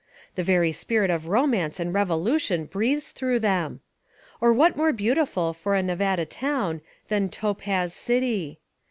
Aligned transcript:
The 0.33 0.41
very 0.43 0.71
spirit 0.71 1.11
of 1.11 1.27
romance 1.27 1.79
and 1.79 1.93
revolution 1.93 2.65
breathes 2.65 3.11
through 3.11 3.37
them! 3.37 3.81
Or 4.39 4.51
what 4.51 4.75
more 4.75 4.91
beautiful 4.93 5.53
for 5.53 5.75
a 5.75 5.83
Nevada 5.83 6.25
town 6.25 6.81
than 7.09 7.29
Topaz 7.29 7.93
City? 7.93 8.57